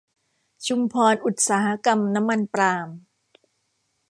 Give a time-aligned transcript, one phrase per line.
[0.67, 2.87] ชุมพรอุตสาหกรรมน้ำมันปาล์ม